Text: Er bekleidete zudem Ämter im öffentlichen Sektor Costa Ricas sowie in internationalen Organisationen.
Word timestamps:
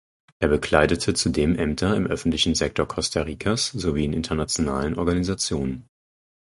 Er 0.39 0.47
bekleidete 0.47 1.13
zudem 1.13 1.55
Ämter 1.55 1.95
im 1.95 2.07
öffentlichen 2.07 2.55
Sektor 2.55 2.87
Costa 2.87 3.21
Ricas 3.21 3.67
sowie 3.67 4.03
in 4.05 4.13
internationalen 4.13 4.97
Organisationen. 4.97 5.85